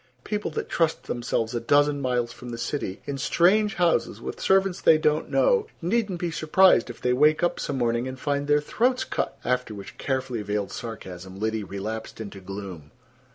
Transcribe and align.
People 0.23 0.49
that 0.49 0.67
trust 0.67 1.03
themselves 1.03 1.53
a 1.53 1.59
dozen 1.59 2.01
miles 2.01 2.31
from 2.33 2.49
the 2.49 2.57
city, 2.57 3.03
in 3.05 3.19
strange 3.19 3.75
houses, 3.75 4.19
with 4.19 4.39
servants 4.41 4.81
they 4.81 4.97
don't 4.97 5.29
know, 5.29 5.67
needn't 5.79 6.17
be 6.19 6.31
surprised 6.31 6.89
if 6.89 6.99
they 6.99 7.13
wake 7.13 7.43
up 7.43 7.59
some 7.59 7.77
morning 7.77 8.07
and 8.07 8.19
find 8.19 8.47
their 8.47 8.61
throats 8.61 9.03
cut." 9.03 9.37
After 9.45 9.75
which 9.75 9.99
carefully 9.99 10.41
veiled 10.41 10.71
sarcasm 10.71 11.39
Liddy 11.39 11.63
relapsed 11.63 12.19
into 12.19 12.39
gloom. 12.39 12.89